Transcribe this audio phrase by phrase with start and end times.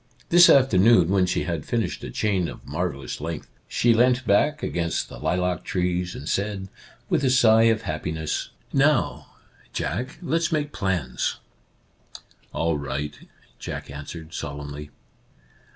[0.29, 5.09] This afternoon, when she had finished a chain of marvellous length, she leant back against
[5.09, 6.69] the lilac trees and said,
[7.07, 8.49] with a sigh of happiness:"
[8.89, 9.35] Now,
[9.73, 11.35] Jack, let's make plans!""
[12.51, 13.13] All right,"
[13.59, 14.89] Jack answered, solemnly.